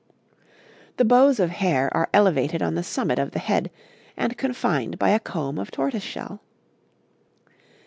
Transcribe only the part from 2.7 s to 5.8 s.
the summit of the head, and confined by a comb of